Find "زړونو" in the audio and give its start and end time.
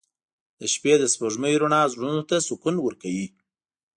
1.93-2.21